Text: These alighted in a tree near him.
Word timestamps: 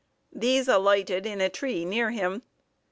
These 0.33 0.67
alighted 0.67 1.27
in 1.27 1.41
a 1.41 1.49
tree 1.49 1.85
near 1.85 2.09
him. 2.09 2.41